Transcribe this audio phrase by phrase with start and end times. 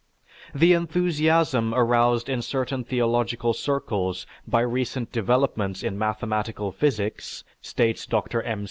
[0.55, 8.41] "The enthusiasm aroused in certain theological circles by recent developments in mathematical physics," states Dr.
[8.41, 8.59] M.